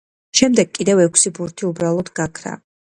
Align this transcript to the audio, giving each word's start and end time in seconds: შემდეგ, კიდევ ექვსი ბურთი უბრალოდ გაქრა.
შემდეგ, 0.39 0.71
კიდევ 0.79 1.03
ექვსი 1.05 1.35
ბურთი 1.37 1.69
უბრალოდ 1.71 2.13
გაქრა. 2.21 2.61